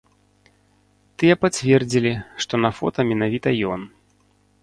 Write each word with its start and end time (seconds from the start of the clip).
Тыя 1.23 1.35
пацвердзілі, 1.43 2.13
што 2.45 2.59
на 2.63 2.71
фота 2.79 2.99
менавіта 3.13 3.49
ён. 3.75 3.81